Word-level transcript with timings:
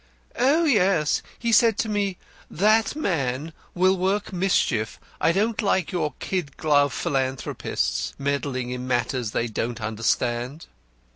"Oh, 0.39 0.63
yes! 0.63 1.21
He 1.37 1.51
said 1.51 1.77
to 1.77 1.87
me, 1.87 2.17
'That 2.49 2.95
man 2.95 3.53
will 3.75 3.95
work 3.95 4.33
mischief. 4.33 4.99
I 5.21 5.31
don't 5.31 5.61
like 5.61 5.91
your 5.91 6.15
kid 6.17 6.57
glove 6.57 6.91
philanthropists 6.91 8.15
meddling 8.17 8.71
in 8.71 8.87
matters 8.87 9.29
they 9.29 9.45
don't 9.45 9.79
understand.'" 9.79 10.65